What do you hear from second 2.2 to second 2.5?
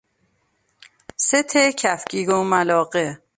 و